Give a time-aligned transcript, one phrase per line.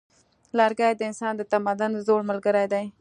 [0.57, 2.85] لرګی د انسان د تمدن زوړ ملګری دی.